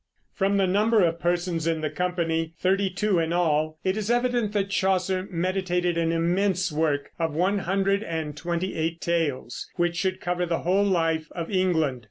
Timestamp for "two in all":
2.89-3.77